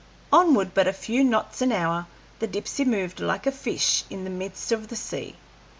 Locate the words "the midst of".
4.23-4.87